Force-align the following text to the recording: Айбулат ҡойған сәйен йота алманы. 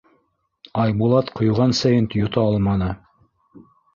Айбулат 0.83 1.29
ҡойған 1.41 1.75
сәйен 1.79 2.09
йота 2.21 2.45
алманы. 2.53 2.87